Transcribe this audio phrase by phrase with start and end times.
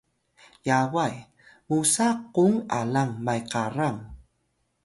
[0.67, 1.15] Yaway:
[1.69, 3.97] musa kung alang Maykarang